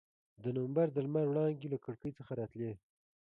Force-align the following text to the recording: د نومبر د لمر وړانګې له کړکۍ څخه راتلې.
د 0.43 0.45
نومبر 0.55 0.87
د 0.91 0.97
لمر 1.05 1.25
وړانګې 1.29 1.67
له 1.73 1.77
کړکۍ 1.85 2.11
څخه 2.19 2.31
راتلې. 2.39 2.73